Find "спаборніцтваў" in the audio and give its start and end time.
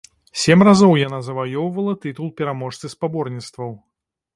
2.97-3.71